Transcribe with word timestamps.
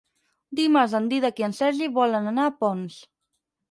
Dimarts 0.59 0.95
en 1.01 1.11
Dídac 1.13 1.43
i 1.43 1.47
en 1.51 1.55
Sergi 1.61 1.93
volen 2.01 2.35
anar 2.35 2.51
a 2.53 2.59
Ponts. 2.65 3.03